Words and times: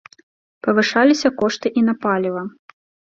Павышаліся 0.67 1.31
кошты 1.41 1.67
і 1.83 1.85
на 1.91 1.95
паліва. 2.07 2.43